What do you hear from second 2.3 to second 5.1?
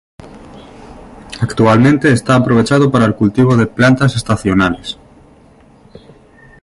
aprovechado para el cultivo de plantas estacionales.